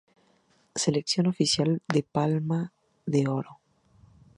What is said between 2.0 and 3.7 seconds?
Palma de Oro.